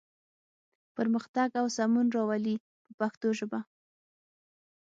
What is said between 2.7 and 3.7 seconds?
په پښتو ژبه.